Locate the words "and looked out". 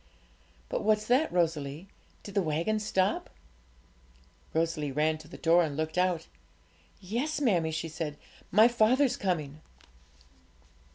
5.63-6.25